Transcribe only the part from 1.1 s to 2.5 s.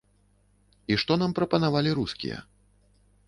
нам прапанавалі рускія?